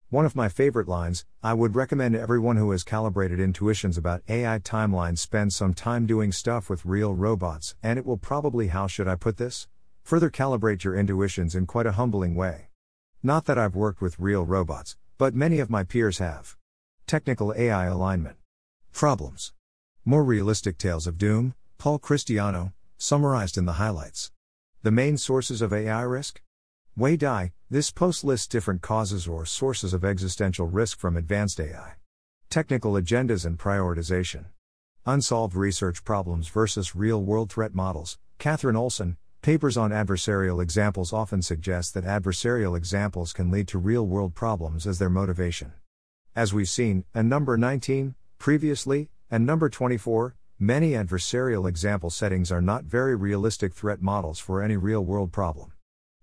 One 0.08 0.24
of 0.24 0.34
my 0.34 0.48
favorite 0.48 0.88
lines 0.88 1.26
I 1.42 1.52
would 1.52 1.76
recommend 1.76 2.16
everyone 2.16 2.56
who 2.56 2.70
has 2.70 2.84
calibrated 2.84 3.38
intuitions 3.38 3.98
about 3.98 4.22
AI 4.30 4.60
timelines 4.60 5.18
spend 5.18 5.52
some 5.52 5.74
time 5.74 6.06
doing 6.06 6.32
stuff 6.32 6.70
with 6.70 6.86
real 6.86 7.12
robots, 7.12 7.74
and 7.82 7.98
it 7.98 8.06
will 8.06 8.16
probably, 8.16 8.68
how 8.68 8.86
should 8.86 9.06
I 9.06 9.14
put 9.14 9.36
this? 9.36 9.68
Further 10.04 10.30
calibrate 10.30 10.84
your 10.84 10.96
intuitions 10.96 11.54
in 11.54 11.66
quite 11.66 11.86
a 11.86 11.92
humbling 11.92 12.34
way. 12.34 12.68
Not 13.22 13.44
that 13.46 13.58
I've 13.58 13.76
worked 13.76 14.02
with 14.02 14.18
real 14.18 14.44
robots, 14.44 14.96
but 15.16 15.34
many 15.34 15.60
of 15.60 15.70
my 15.70 15.84
peers 15.84 16.18
have. 16.18 16.56
Technical 17.06 17.54
AI 17.56 17.86
alignment. 17.86 18.36
Problems. 18.92 19.52
More 20.04 20.24
realistic 20.24 20.76
tales 20.76 21.06
of 21.06 21.18
doom, 21.18 21.54
Paul 21.78 21.98
Christiano, 21.98 22.72
summarized 22.98 23.56
in 23.56 23.64
the 23.64 23.74
highlights. 23.74 24.32
The 24.82 24.90
main 24.90 25.16
sources 25.16 25.62
of 25.62 25.72
AI 25.72 26.02
risk? 26.02 26.42
Wei 26.96 27.16
Dai, 27.16 27.52
this 27.70 27.90
post 27.90 28.24
lists 28.24 28.48
different 28.48 28.82
causes 28.82 29.26
or 29.26 29.46
sources 29.46 29.94
of 29.94 30.04
existential 30.04 30.66
risk 30.66 30.98
from 30.98 31.16
advanced 31.16 31.60
AI. 31.60 31.94
Technical 32.50 32.92
agendas 32.94 33.46
and 33.46 33.58
prioritization. 33.58 34.46
Unsolved 35.06 35.54
research 35.54 36.04
problems 36.04 36.48
versus 36.48 36.94
real 36.94 37.22
world 37.22 37.50
threat 37.50 37.74
models. 37.74 38.18
Catherine 38.38 38.76
Olsson, 38.76 39.16
papers 39.42 39.76
on 39.76 39.90
adversarial 39.90 40.62
examples 40.62 41.12
often 41.12 41.42
suggest 41.42 41.92
that 41.94 42.04
adversarial 42.04 42.76
examples 42.76 43.32
can 43.32 43.50
lead 43.50 43.68
to 43.68 43.78
real 43.78 44.06
world 44.06 44.34
problems 44.34 44.86
as 44.86 44.98
their 44.98 45.10
motivation. 45.10 45.72
As 46.34 46.54
we've 46.54 46.68
seen, 46.68 47.04
and 47.12 47.28
number 47.28 47.58
19, 47.58 48.14
previously, 48.38 49.10
and 49.30 49.44
number 49.44 49.68
24, 49.68 50.34
Many 50.62 50.92
adversarial 50.92 51.68
example 51.68 52.08
settings 52.08 52.52
are 52.52 52.62
not 52.62 52.84
very 52.84 53.16
realistic 53.16 53.74
threat 53.74 54.00
models 54.00 54.38
for 54.38 54.62
any 54.62 54.76
real 54.76 55.04
world 55.04 55.32
problem. 55.32 55.72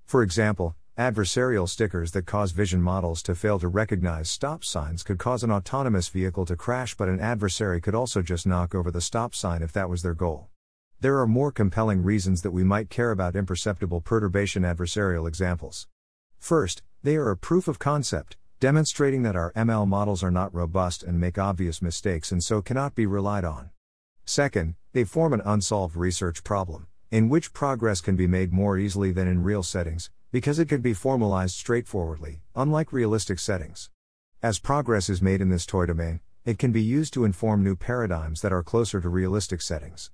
For 0.06 0.24
example, 0.24 0.78
adversarial 0.98 1.68
stickers 1.68 2.12
that 2.14 2.26
cause 2.26 2.54
vision 2.54 2.82
models 2.82 3.22
to 3.24 3.36
fail 3.36 3.60
to 3.60 3.68
recognize 3.68 4.30
stop 4.30 4.64
signs 4.64 5.04
could 5.04 5.20
cause 5.20 5.44
an 5.44 5.52
autonomous 5.52 6.08
vehicle 6.08 6.46
to 6.46 6.56
crash, 6.56 6.96
but 6.96 7.10
an 7.10 7.20
adversary 7.20 7.82
could 7.82 7.94
also 7.94 8.22
just 8.22 8.48
knock 8.48 8.74
over 8.74 8.92
the 8.92 9.02
stop 9.02 9.36
sign 9.36 9.62
if 9.62 9.74
that 9.74 9.90
was 9.90 10.04
their 10.04 10.14
goal. 10.14 10.48
There 11.02 11.18
are 11.20 11.28
more 11.28 11.54
compelling 11.54 12.04
reasons 12.04 12.42
that 12.42 12.52
we 12.52 12.66
might 12.66 12.90
care 12.90 13.12
about 13.12 13.38
imperceptible 13.38 14.02
perturbation 14.02 14.64
adversarial 14.64 15.30
examples. 15.30 15.88
First, 16.40 16.84
they 17.04 17.16
are 17.16 17.32
a 17.32 17.38
proof 17.38 17.70
of 17.70 17.80
concept, 17.80 18.36
demonstrating 18.60 19.24
that 19.24 19.38
our 19.38 19.54
ML 19.54 19.88
models 19.88 20.22
are 20.24 20.32
not 20.32 20.54
robust 20.54 21.02
and 21.02 21.18
make 21.18 21.38
obvious 21.38 21.82
mistakes 21.82 22.34
and 22.34 22.44
so 22.44 22.62
cannot 22.62 22.96
be 22.96 23.06
relied 23.06 23.46
on. 23.46 23.70
Second, 24.26 24.76
they 24.92 25.06
form 25.06 25.32
an 25.32 25.42
unsolved 25.46 25.96
research 25.96 26.44
problem, 26.44 26.88
in 27.12 27.30
which 27.30 27.54
progress 27.54 28.02
can 28.02 28.18
be 28.18 28.28
made 28.28 28.52
more 28.52 28.78
easily 28.78 29.14
than 29.14 29.30
in 29.30 29.42
real 29.42 29.64
settings, 29.64 30.12
because 30.34 30.60
it 30.60 30.68
can 30.68 30.82
be 30.82 30.94
formalized 30.94 31.56
straightforwardly, 31.56 32.42
unlike 32.58 32.92
realistic 32.92 33.40
settings. 33.40 33.90
As 34.44 34.60
progress 34.60 35.10
is 35.10 35.22
made 35.22 35.40
in 35.40 35.48
this 35.48 35.66
toy 35.66 35.86
domain, 35.86 36.20
it 36.44 36.60
can 36.60 36.74
be 36.74 36.82
used 36.82 37.14
to 37.14 37.24
inform 37.24 37.64
new 37.64 37.78
paradigms 37.78 38.42
that 38.42 38.52
are 38.52 38.64
closer 38.64 39.00
to 39.00 39.08
realistic 39.08 39.62
settings. 39.62 40.12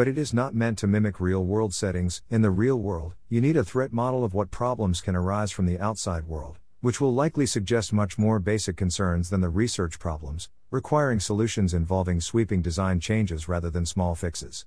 But 0.00 0.08
it 0.08 0.16
is 0.16 0.32
not 0.32 0.54
meant 0.54 0.78
to 0.78 0.86
mimic 0.86 1.20
real 1.20 1.44
world 1.44 1.74
settings. 1.74 2.22
In 2.30 2.40
the 2.40 2.50
real 2.50 2.80
world, 2.80 3.12
you 3.28 3.38
need 3.42 3.58
a 3.58 3.62
threat 3.62 3.92
model 3.92 4.24
of 4.24 4.32
what 4.32 4.50
problems 4.50 5.02
can 5.02 5.14
arise 5.14 5.52
from 5.52 5.66
the 5.66 5.78
outside 5.78 6.26
world, 6.26 6.56
which 6.80 7.02
will 7.02 7.12
likely 7.12 7.44
suggest 7.44 7.92
much 7.92 8.16
more 8.16 8.38
basic 8.38 8.78
concerns 8.78 9.28
than 9.28 9.42
the 9.42 9.50
research 9.50 9.98
problems, 9.98 10.48
requiring 10.70 11.20
solutions 11.20 11.74
involving 11.74 12.18
sweeping 12.18 12.62
design 12.62 12.98
changes 12.98 13.46
rather 13.46 13.68
than 13.68 13.84
small 13.84 14.14
fixes. 14.14 14.64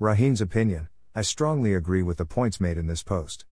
Rohin's 0.00 0.40
opinion 0.40 0.88
I 1.14 1.22
strongly 1.22 1.74
agree 1.74 2.02
with 2.02 2.16
the 2.16 2.24
points 2.24 2.60
made 2.60 2.76
in 2.76 2.88
this 2.88 3.04
post. 3.04 3.44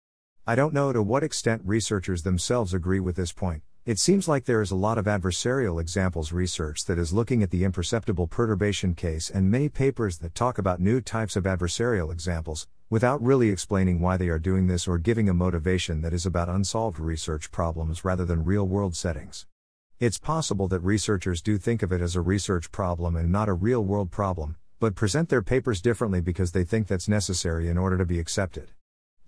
I 0.48 0.56
don't 0.56 0.74
know 0.74 0.92
to 0.92 1.04
what 1.04 1.22
extent 1.22 1.62
researchers 1.64 2.24
themselves 2.24 2.74
agree 2.74 3.00
with 3.00 3.16
this 3.16 3.34
point. 3.34 3.62
It 3.86 3.98
seems 3.98 4.28
like 4.28 4.44
there 4.44 4.62
is 4.62 4.72
a 4.72 4.76
lot 4.76 4.98
of 4.98 5.06
adversarial 5.06 5.80
examples 5.80 6.34
research 6.34 6.84
that 6.86 7.00
is 7.00 7.14
looking 7.14 7.42
at 7.42 7.50
the 7.50 7.64
imperceptible 7.64 8.28
perturbation 8.28 8.94
case 8.94 9.30
and 9.30 9.50
many 9.50 9.70
papers 9.70 10.18
that 10.18 10.36
talk 10.36 10.58
about 10.58 10.82
new 10.82 11.00
types 11.00 11.38
of 11.38 11.46
adversarial 11.46 12.12
examples, 12.12 12.68
without 12.90 13.24
really 13.24 13.50
explaining 13.50 14.02
why 14.02 14.18
they 14.18 14.28
are 14.28 14.38
doing 14.38 14.68
this 14.68 14.86
or 14.86 14.98
giving 14.98 15.30
a 15.30 15.34
motivation 15.34 16.02
that 16.02 16.14
is 16.14 16.26
about 16.26 16.50
unsolved 16.50 17.00
research 17.00 17.52
problems 17.52 18.04
rather 18.04 18.26
than 18.26 18.44
real 18.44 18.68
world 18.68 18.98
settings. 18.98 19.48
It's 19.98 20.18
possible 20.18 20.68
that 20.68 20.82
researchers 20.82 21.42
do 21.42 21.58
think 21.58 21.82
of 21.82 21.94
it 21.94 22.02
as 22.02 22.18
a 22.18 22.22
research 22.22 22.72
problem 22.72 23.16
and 23.16 23.32
not 23.32 23.48
a 23.48 23.54
real 23.54 23.84
world 23.84 24.12
problem, 24.12 24.58
but 24.80 24.94
present 24.94 25.30
their 25.30 25.42
papers 25.42 25.82
differently 25.82 26.20
because 26.20 26.52
they 26.52 26.66
think 26.66 26.88
that's 26.88 27.08
necessary 27.08 27.70
in 27.70 27.78
order 27.78 27.98
to 27.98 28.06
be 28.06 28.20
accepted. 28.20 28.72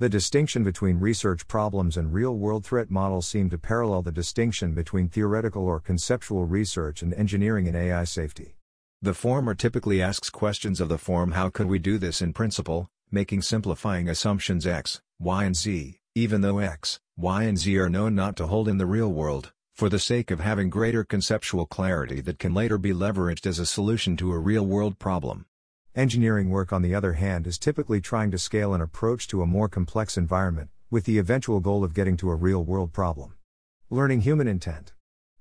The 0.01 0.09
distinction 0.09 0.63
between 0.63 0.99
research 0.99 1.47
problems 1.47 1.95
and 1.95 2.11
real 2.11 2.35
world 2.35 2.65
threat 2.65 2.89
models 2.89 3.27
seem 3.27 3.51
to 3.51 3.59
parallel 3.59 4.01
the 4.01 4.11
distinction 4.11 4.73
between 4.73 5.09
theoretical 5.09 5.63
or 5.63 5.79
conceptual 5.79 6.45
research 6.45 7.03
and 7.03 7.13
engineering 7.13 7.67
in 7.67 7.75
AI 7.75 8.05
safety. 8.05 8.55
The 9.03 9.13
former 9.13 9.53
typically 9.53 10.01
asks 10.01 10.31
questions 10.31 10.81
of 10.81 10.89
the 10.89 10.97
form 10.97 11.33
How 11.33 11.51
could 11.51 11.67
we 11.67 11.77
do 11.77 11.99
this 11.99 12.19
in 12.19 12.33
principle, 12.33 12.89
making 13.11 13.43
simplifying 13.43 14.09
assumptions 14.09 14.65
x, 14.65 15.01
y, 15.19 15.43
and 15.43 15.55
z, 15.55 15.99
even 16.15 16.41
though 16.41 16.57
x, 16.57 16.99
y, 17.15 17.43
and 17.43 17.59
z 17.59 17.77
are 17.77 17.87
known 17.87 18.15
not 18.15 18.35
to 18.37 18.47
hold 18.47 18.67
in 18.67 18.79
the 18.79 18.87
real 18.87 19.13
world, 19.13 19.53
for 19.75 19.87
the 19.87 19.99
sake 19.99 20.31
of 20.31 20.39
having 20.39 20.71
greater 20.71 21.03
conceptual 21.03 21.67
clarity 21.67 22.21
that 22.21 22.39
can 22.39 22.55
later 22.55 22.79
be 22.79 22.91
leveraged 22.91 23.45
as 23.45 23.59
a 23.59 23.67
solution 23.67 24.17
to 24.17 24.31
a 24.31 24.39
real 24.39 24.65
world 24.65 24.97
problem. 24.97 25.45
Engineering 25.93 26.49
work, 26.49 26.71
on 26.71 26.81
the 26.81 26.95
other 26.95 27.13
hand, 27.13 27.45
is 27.45 27.57
typically 27.57 27.99
trying 27.99 28.31
to 28.31 28.37
scale 28.37 28.73
an 28.73 28.79
approach 28.79 29.27
to 29.27 29.41
a 29.41 29.45
more 29.45 29.67
complex 29.67 30.15
environment, 30.15 30.69
with 30.89 31.03
the 31.03 31.17
eventual 31.17 31.59
goal 31.59 31.83
of 31.83 31.93
getting 31.93 32.15
to 32.15 32.31
a 32.31 32.35
real 32.35 32.63
world 32.63 32.93
problem. 32.93 33.33
Learning 33.89 34.21
human 34.21 34.47
intent. 34.47 34.93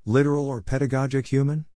Literal 0.04 0.48
or 0.48 0.60
pedagogic 0.60 1.28
human? 1.28 1.66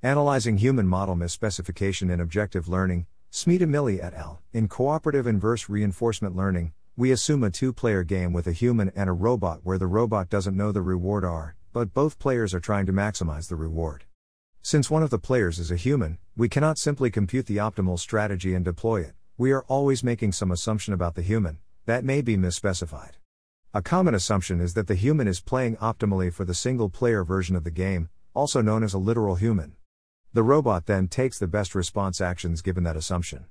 Analyzing 0.00 0.58
human 0.58 0.86
model 0.86 1.16
misspecification 1.16 2.08
in 2.08 2.20
objective 2.20 2.68
learning, 2.68 3.06
Smitha 3.32 4.00
et 4.00 4.14
al. 4.14 4.40
In 4.52 4.68
cooperative 4.68 5.26
inverse 5.26 5.68
reinforcement 5.68 6.36
learning, 6.36 6.72
we 6.96 7.10
assume 7.10 7.42
a 7.42 7.50
two 7.50 7.72
player 7.72 8.04
game 8.04 8.32
with 8.32 8.46
a 8.46 8.52
human 8.52 8.92
and 8.94 9.10
a 9.10 9.12
robot 9.12 9.62
where 9.64 9.78
the 9.78 9.88
robot 9.88 10.28
doesn't 10.28 10.56
know 10.56 10.70
the 10.70 10.82
reward 10.82 11.24
R, 11.24 11.56
but 11.72 11.92
both 11.92 12.20
players 12.20 12.54
are 12.54 12.60
trying 12.60 12.86
to 12.86 12.92
maximize 12.92 13.48
the 13.48 13.56
reward. 13.56 14.04
Since 14.62 14.90
one 14.90 15.02
of 15.02 15.08
the 15.08 15.18
players 15.18 15.58
is 15.58 15.70
a 15.70 15.76
human, 15.76 16.18
we 16.36 16.48
cannot 16.48 16.76
simply 16.76 17.10
compute 17.10 17.46
the 17.46 17.56
optimal 17.56 17.98
strategy 17.98 18.54
and 18.54 18.62
deploy 18.62 19.00
it, 19.00 19.14
we 19.38 19.52
are 19.52 19.64
always 19.68 20.04
making 20.04 20.32
some 20.32 20.50
assumption 20.50 20.92
about 20.92 21.14
the 21.14 21.22
human, 21.22 21.58
that 21.86 22.04
may 22.04 22.20
be 22.20 22.36
misspecified. 22.36 23.12
A 23.72 23.80
common 23.80 24.14
assumption 24.14 24.60
is 24.60 24.74
that 24.74 24.86
the 24.86 24.94
human 24.94 25.26
is 25.26 25.40
playing 25.40 25.76
optimally 25.76 26.30
for 26.30 26.44
the 26.44 26.54
single 26.54 26.90
player 26.90 27.24
version 27.24 27.56
of 27.56 27.64
the 27.64 27.70
game, 27.70 28.10
also 28.34 28.60
known 28.60 28.82
as 28.82 28.92
a 28.92 28.98
literal 28.98 29.36
human. 29.36 29.76
The 30.34 30.42
robot 30.42 30.84
then 30.84 31.08
takes 31.08 31.38
the 31.38 31.48
best 31.48 31.74
response 31.74 32.20
actions 32.20 32.60
given 32.60 32.84
that 32.84 32.96
assumption. 32.96 33.46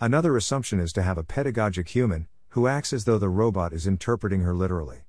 Another 0.00 0.38
assumption 0.38 0.80
is 0.80 0.92
to 0.94 1.02
have 1.02 1.18
a 1.18 1.22
pedagogic 1.22 1.88
human, 1.88 2.28
who 2.50 2.66
acts 2.66 2.94
as 2.94 3.04
though 3.04 3.18
the 3.18 3.28
robot 3.28 3.74
is 3.74 3.86
interpreting 3.86 4.40
her 4.40 4.54
literally. 4.54 5.00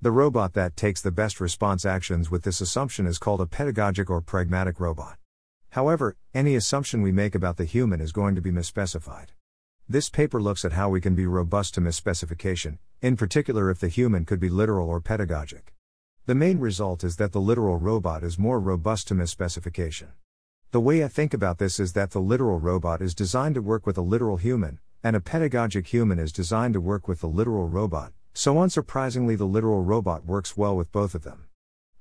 The 0.00 0.12
robot 0.12 0.52
that 0.52 0.76
takes 0.76 1.00
the 1.00 1.10
best 1.10 1.40
response 1.40 1.84
actions 1.84 2.30
with 2.30 2.44
this 2.44 2.60
assumption 2.60 3.04
is 3.04 3.18
called 3.18 3.40
a 3.40 3.46
pedagogic 3.46 4.08
or 4.08 4.20
pragmatic 4.20 4.78
robot. 4.78 5.18
However, 5.70 6.16
any 6.32 6.54
assumption 6.54 7.02
we 7.02 7.10
make 7.10 7.34
about 7.34 7.56
the 7.56 7.64
human 7.64 8.00
is 8.00 8.12
going 8.12 8.36
to 8.36 8.40
be 8.40 8.52
misspecified. 8.52 9.30
This 9.88 10.08
paper 10.08 10.40
looks 10.40 10.64
at 10.64 10.74
how 10.74 10.88
we 10.88 11.00
can 11.00 11.16
be 11.16 11.26
robust 11.26 11.74
to 11.74 11.80
misspecification, 11.80 12.78
in 13.02 13.16
particular 13.16 13.70
if 13.70 13.80
the 13.80 13.88
human 13.88 14.24
could 14.24 14.38
be 14.38 14.48
literal 14.48 14.88
or 14.88 15.00
pedagogic. 15.00 15.74
The 16.26 16.34
main 16.36 16.60
result 16.60 17.02
is 17.02 17.16
that 17.16 17.32
the 17.32 17.40
literal 17.40 17.78
robot 17.78 18.22
is 18.22 18.38
more 18.38 18.60
robust 18.60 19.08
to 19.08 19.16
misspecification. 19.16 20.12
The 20.70 20.80
way 20.80 21.02
I 21.02 21.08
think 21.08 21.34
about 21.34 21.58
this 21.58 21.80
is 21.80 21.94
that 21.94 22.12
the 22.12 22.20
literal 22.20 22.60
robot 22.60 23.02
is 23.02 23.16
designed 23.16 23.56
to 23.56 23.62
work 23.62 23.84
with 23.84 23.98
a 23.98 24.02
literal 24.02 24.36
human, 24.36 24.78
and 25.02 25.16
a 25.16 25.20
pedagogic 25.20 25.88
human 25.88 26.20
is 26.20 26.30
designed 26.30 26.74
to 26.74 26.80
work 26.80 27.08
with 27.08 27.20
the 27.20 27.26
literal 27.26 27.68
robot, 27.68 28.12
so 28.38 28.54
unsurprisingly, 28.54 29.36
the 29.36 29.44
literal 29.44 29.82
robot 29.82 30.24
works 30.24 30.56
well 30.56 30.76
with 30.76 30.92
both 30.92 31.16
of 31.16 31.24
them. 31.24 31.48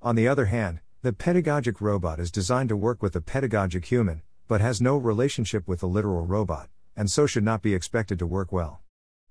On 0.03 0.15
the 0.15 0.27
other 0.27 0.45
hand, 0.45 0.81
the 1.01 1.11
pedagogic 1.11 1.81
robot 1.81 2.19
is 2.19 2.29
designed 2.29 2.69
to 2.69 2.77
work 2.77 3.01
with 3.01 3.13
the 3.13 3.21
pedagogic 3.21 3.85
human, 3.85 4.21
but 4.47 4.61
has 4.61 4.79
no 4.79 4.97
relationship 4.97 5.67
with 5.67 5.79
the 5.79 5.87
literal 5.87 6.27
robot, 6.27 6.69
and 6.95 7.09
so 7.09 7.25
should 7.25 7.43
not 7.43 7.63
be 7.63 7.73
expected 7.73 8.19
to 8.19 8.27
work 8.27 8.51
well. 8.51 8.81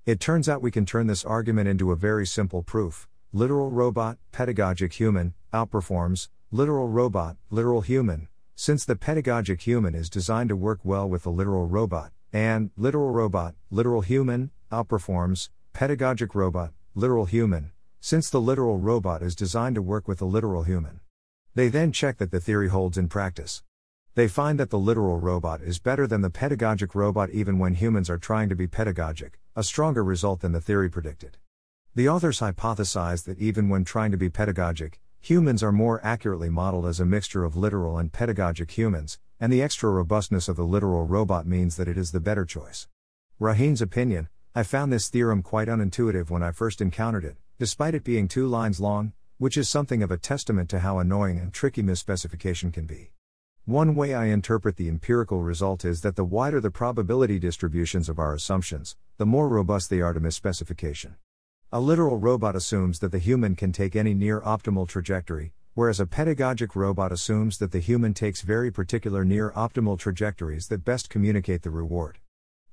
It 0.04 0.18
turns 0.18 0.48
out 0.48 0.60
we 0.60 0.72
can 0.72 0.84
turn 0.84 1.06
this 1.06 1.24
argument 1.24 1.68
into 1.68 1.92
a 1.92 1.96
very 1.96 2.26
simple 2.26 2.64
proof 2.64 3.06
literal 3.32 3.70
robot, 3.70 4.18
pedagogic 4.32 4.94
human, 4.94 5.32
outperforms, 5.54 6.26
literal 6.50 6.88
robot, 6.88 7.36
literal 7.50 7.82
human, 7.82 8.26
since 8.56 8.84
the 8.84 8.96
pedagogic 8.96 9.60
human 9.60 9.94
is 9.94 10.10
designed 10.10 10.48
to 10.48 10.56
work 10.56 10.80
well 10.82 11.08
with 11.08 11.22
the 11.22 11.30
literal 11.30 11.68
robot, 11.68 12.10
and 12.32 12.72
literal 12.76 13.10
robot, 13.10 13.54
literal 13.70 14.00
human, 14.00 14.50
outperforms 14.72 15.50
pedagogic 15.72 16.34
robot, 16.34 16.72
literal 16.96 17.26
human, 17.26 17.70
since 18.00 18.28
the 18.28 18.40
literal 18.40 18.78
robot 18.78 19.22
is 19.22 19.36
designed 19.36 19.76
to 19.76 19.82
work 19.82 20.08
with 20.08 20.18
the 20.18 20.24
literal 20.24 20.64
human. 20.64 20.98
They 21.54 21.68
then 21.68 21.92
check 21.92 22.18
that 22.18 22.32
the 22.32 22.40
theory 22.40 22.68
holds 22.68 22.98
in 22.98 23.08
practice. 23.08 23.62
They 24.16 24.26
find 24.26 24.58
that 24.58 24.70
the 24.70 24.78
literal 24.78 25.20
robot 25.20 25.60
is 25.60 25.78
better 25.78 26.08
than 26.08 26.22
the 26.22 26.30
pedagogic 26.30 26.94
robot 26.94 27.30
even 27.30 27.58
when 27.60 27.74
humans 27.74 28.10
are 28.10 28.18
trying 28.18 28.48
to 28.48 28.56
be 28.56 28.66
pedagogic, 28.66 29.38
a 29.54 29.62
stronger 29.62 30.02
result 30.02 30.40
than 30.40 30.50
the 30.50 30.60
theory 30.60 30.90
predicted. 30.90 31.36
The 31.94 32.08
authors 32.08 32.40
hypothesize 32.40 33.24
that 33.26 33.38
even 33.38 33.68
when 33.68 33.84
trying 33.84 34.10
to 34.10 34.16
be 34.16 34.28
pedagogic, 34.28 34.98
Humans 35.26 35.60
are 35.64 35.72
more 35.72 36.00
accurately 36.06 36.48
modeled 36.48 36.86
as 36.86 37.00
a 37.00 37.04
mixture 37.04 37.42
of 37.42 37.56
literal 37.56 37.98
and 37.98 38.12
pedagogic 38.12 38.70
humans, 38.70 39.18
and 39.40 39.52
the 39.52 39.60
extra 39.60 39.90
robustness 39.90 40.48
of 40.48 40.54
the 40.54 40.62
literal 40.62 41.04
robot 41.04 41.48
means 41.48 41.74
that 41.74 41.88
it 41.88 41.98
is 41.98 42.12
the 42.12 42.20
better 42.20 42.44
choice. 42.44 42.86
Rohin's 43.40 43.82
opinion 43.82 44.28
I 44.58 44.62
found 44.62 44.90
this 44.90 45.10
theorem 45.10 45.42
quite 45.42 45.68
unintuitive 45.68 46.30
when 46.30 46.42
I 46.42 46.50
first 46.50 46.80
encountered 46.80 47.26
it, 47.26 47.36
despite 47.58 47.94
it 47.94 48.04
being 48.04 48.26
two 48.26 48.46
lines 48.46 48.80
long, 48.80 49.12
which 49.36 49.58
is 49.58 49.68
something 49.68 50.02
of 50.02 50.10
a 50.10 50.16
testament 50.16 50.70
to 50.70 50.78
how 50.78 50.98
annoying 50.98 51.38
and 51.38 51.52
tricky 51.52 51.82
misspecification 51.82 52.72
can 52.72 52.86
be. 52.86 53.10
One 53.66 53.94
way 53.94 54.14
I 54.14 54.28
interpret 54.28 54.76
the 54.76 54.88
empirical 54.88 55.42
result 55.42 55.84
is 55.84 56.00
that 56.00 56.16
the 56.16 56.24
wider 56.24 56.58
the 56.58 56.70
probability 56.70 57.38
distributions 57.38 58.08
of 58.08 58.18
our 58.18 58.32
assumptions, 58.32 58.96
the 59.18 59.26
more 59.26 59.46
robust 59.46 59.90
they 59.90 60.00
are 60.00 60.14
to 60.14 60.20
misspecification. 60.20 61.16
A 61.70 61.78
literal 61.78 62.16
robot 62.16 62.56
assumes 62.56 63.00
that 63.00 63.12
the 63.12 63.18
human 63.18 63.56
can 63.56 63.72
take 63.72 63.94
any 63.94 64.14
near 64.14 64.40
optimal 64.40 64.88
trajectory, 64.88 65.52
whereas 65.74 66.00
a 66.00 66.06
pedagogic 66.06 66.74
robot 66.74 67.12
assumes 67.12 67.58
that 67.58 67.72
the 67.72 67.78
human 67.78 68.14
takes 68.14 68.40
very 68.40 68.70
particular 68.70 69.22
near 69.22 69.50
optimal 69.50 69.98
trajectories 69.98 70.68
that 70.68 70.82
best 70.82 71.10
communicate 71.10 71.60
the 71.60 71.68
reward. 71.68 72.20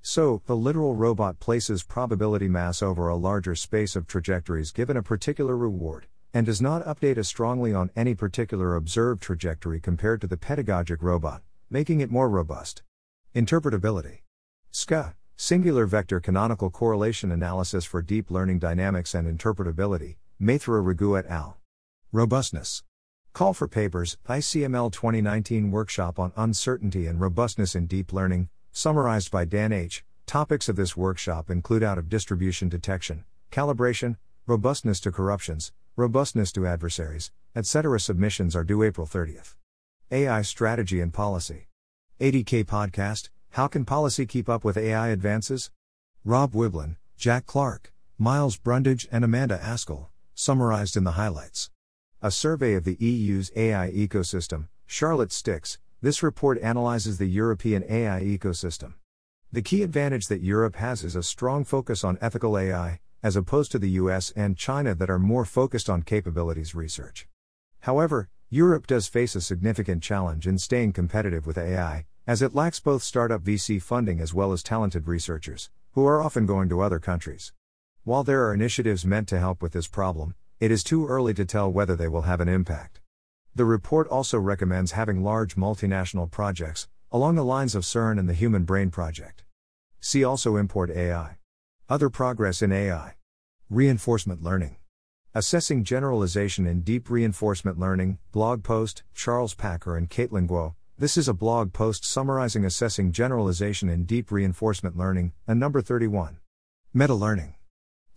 So, 0.05 0.41
the 0.47 0.55
literal 0.55 0.95
robot 0.95 1.39
places 1.39 1.81
probability 1.81 2.49
mass 2.49 2.81
over 2.81 3.07
a 3.07 3.15
larger 3.15 3.55
space 3.55 3.95
of 3.95 4.05
trajectories 4.05 4.73
given 4.73 4.97
a 4.97 5.01
particular 5.01 5.55
reward, 5.55 6.07
and 6.33 6.45
does 6.45 6.61
not 6.61 6.85
update 6.85 7.17
as 7.17 7.29
strongly 7.29 7.73
on 7.73 7.89
any 7.95 8.13
particular 8.13 8.75
observed 8.75 9.21
trajectory 9.21 9.79
compared 9.79 10.19
to 10.19 10.27
the 10.27 10.35
pedagogic 10.35 11.01
robot, 11.01 11.41
making 11.69 12.01
it 12.01 12.11
more 12.11 12.27
robust. 12.27 12.83
Interpretability. 13.33 14.19
SCA 14.71 15.15
Singular 15.37 15.85
Vector 15.85 16.19
Canonical 16.19 16.69
Correlation 16.69 17.31
Analysis 17.31 17.85
for 17.85 18.01
Deep 18.01 18.29
Learning 18.29 18.59
Dynamics 18.59 19.15
and 19.15 19.25
Interpretability, 19.25 20.17
Maithra 20.41 20.85
Raghu 20.85 21.17
et 21.17 21.25
al. 21.27 21.57
Robustness. 22.11 22.83
Call 23.31 23.53
for 23.53 23.69
papers, 23.69 24.17
ICML 24.27 24.91
2019 24.91 25.71
Workshop 25.71 26.19
on 26.19 26.33
Uncertainty 26.35 27.07
and 27.07 27.21
Robustness 27.21 27.73
in 27.73 27.87
Deep 27.87 28.11
Learning, 28.11 28.49
summarized 28.73 29.31
by 29.31 29.45
Dan 29.45 29.71
H., 29.71 30.03
Topics 30.25 30.67
of 30.67 30.75
this 30.75 30.97
workshop 30.97 31.51
include 31.51 31.83
out 31.83 31.99
of 31.99 32.09
distribution 32.09 32.67
detection, 32.67 33.23
calibration, 33.51 34.17
robustness 34.47 34.99
to 35.01 35.11
corruptions, 35.11 35.71
robustness 35.95 36.51
to 36.53 36.65
adversaries, 36.65 37.31
etc. 37.55 37.99
Submissions 37.99 38.55
are 38.55 38.63
due 38.63 38.81
April 38.81 39.05
30th. 39.05 39.55
AI 40.09 40.41
Strategy 40.41 41.01
and 41.01 41.13
Policy. 41.13 41.67
80K 42.19 42.65
Podcast 42.65 43.29
How 43.51 43.67
can 43.67 43.85
policy 43.85 44.25
keep 44.25 44.49
up 44.49 44.63
with 44.63 44.77
AI 44.77 45.09
advances? 45.09 45.69
Rob 46.25 46.53
Wiblin, 46.53 46.95
Jack 47.15 47.45
Clark, 47.45 47.93
Miles 48.17 48.57
Brundage, 48.57 49.07
and 49.11 49.23
Amanda 49.23 49.61
Askell, 49.61 50.09
summarized 50.33 50.97
in 50.97 51.03
the 51.03 51.11
highlights. 51.11 51.69
A 52.23 52.31
survey 52.31 52.73
of 52.73 52.85
the 52.85 52.95
EU's 52.95 53.51
AI 53.55 53.91
ecosystem, 53.91 54.67
Charlotte 54.87 55.29
Stix, 55.29 55.77
this 56.03 56.21
report 56.21 56.61
analyzes 56.61 57.17
the 57.17 57.25
European 57.25 57.81
AI 57.89 58.19
ecosystem. 58.19 58.95
The 59.53 59.61
key 59.61 59.83
advantage 59.83 60.27
that 60.27 60.41
Europe 60.41 60.75
has 60.75 61.01
is 61.01 61.15
a 61.15 61.23
strong 61.23 61.63
focus 61.63 62.03
on 62.03 62.17
ethical 62.19 62.57
AI, 62.57 62.99
as 63.23 63.37
opposed 63.37 63.71
to 63.71 63.79
the 63.79 63.91
US 63.91 64.29
and 64.35 64.57
China 64.57 64.95
that 64.95 65.09
are 65.09 65.17
more 65.17 65.45
focused 65.45 65.89
on 65.89 66.01
capabilities 66.01 66.75
research. 66.75 67.25
However, 67.79 68.27
Europe 68.49 68.85
does 68.85 69.07
face 69.07 69.33
a 69.33 69.39
significant 69.39 70.03
challenge 70.03 70.45
in 70.45 70.57
staying 70.57 70.91
competitive 70.91 71.47
with 71.47 71.57
AI, 71.57 72.05
as 72.27 72.41
it 72.41 72.53
lacks 72.53 72.81
both 72.81 73.01
startup 73.01 73.41
VC 73.41 73.81
funding 73.81 74.19
as 74.19 74.33
well 74.33 74.51
as 74.51 74.61
talented 74.61 75.07
researchers, 75.07 75.69
who 75.93 76.05
are 76.05 76.21
often 76.21 76.45
going 76.45 76.67
to 76.67 76.81
other 76.81 76.99
countries. 76.99 77.53
While 78.03 78.25
there 78.25 78.45
are 78.45 78.53
initiatives 78.53 79.05
meant 79.05 79.29
to 79.29 79.39
help 79.39 79.61
with 79.61 79.71
this 79.71 79.87
problem, 79.87 80.35
it 80.59 80.69
is 80.69 80.83
too 80.83 81.07
early 81.07 81.33
to 81.35 81.45
tell 81.45 81.71
whether 81.71 81.95
they 81.95 82.09
will 82.09 82.23
have 82.23 82.41
an 82.41 82.49
impact. 82.49 82.99
The 83.55 83.65
report 83.65 84.07
also 84.07 84.39
recommends 84.39 84.93
having 84.93 85.23
large 85.23 85.55
multinational 85.55 86.29
projects, 86.29 86.87
along 87.11 87.35
the 87.35 87.45
lines 87.45 87.75
of 87.75 87.83
CERN 87.83 88.17
and 88.17 88.27
the 88.27 88.33
Human 88.33 88.63
Brain 88.63 88.89
Project. 88.89 89.43
See 89.99 90.23
also 90.23 90.55
Import 90.55 90.89
AI. 90.89 91.37
Other 91.87 92.09
progress 92.09 92.63
in 92.63 92.71
AI. 92.71 93.13
Reinforcement 93.69 94.41
learning. 94.41 94.77
Assessing 95.35 95.83
generalization 95.83 96.65
in 96.65 96.81
deep 96.81 97.11
reinforcement 97.11 97.77
learning, 97.77 98.17
blog 98.31 98.63
post, 98.63 99.03
Charles 99.13 99.53
Packer 99.53 99.95
and 99.95 100.09
Katelyn 100.09 100.47
Gao. 100.47 100.73
This 100.97 101.15
is 101.15 101.27
a 101.27 101.33
blog 101.33 101.73
post 101.73 102.05
summarizing 102.05 102.65
assessing 102.65 103.11
generalization 103.11 103.87
in 103.87 104.05
deep 104.05 104.31
reinforcement 104.31 104.97
learning, 104.97 105.33
and 105.47 105.59
number 105.59 105.81
31. 105.81 106.39
Meta 106.91 107.13
learning. 107.13 107.53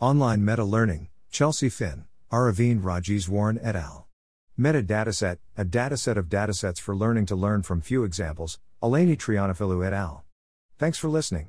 Online 0.01 0.43
meta 0.43 0.65
learning, 0.65 1.09
Chelsea 1.31 1.69
Finn, 1.69 2.07
Aravind 2.33 2.81
Rajeswaran 2.81 3.59
et 3.63 3.77
al. 3.77 4.06
Meta 4.59 4.83
dataset, 4.83 5.37
a 5.59 5.67
dataset 5.67 6.17
of 6.17 6.31
datasets 6.31 6.81
for 6.81 6.97
learning 6.97 7.27
to 7.27 7.37
learn 7.37 7.63
from 7.63 7.83
few 7.83 8.05
examples, 8.05 8.59
Eleni 8.83 9.15
Triantafillou 9.15 9.87
et 9.87 9.93
al. 9.93 10.25
Thanks 10.79 10.97
for 10.97 11.11
listening. 11.11 11.49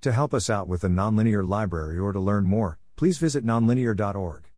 To 0.00 0.10
help 0.10 0.34
us 0.34 0.50
out 0.50 0.66
with 0.66 0.80
the 0.80 0.88
Nonlinear 0.88 1.48
Library 1.48 1.96
or 1.96 2.12
to 2.12 2.18
learn 2.18 2.46
more, 2.46 2.80
please 2.96 3.18
visit 3.18 3.46
nonlinear.org. 3.46 4.49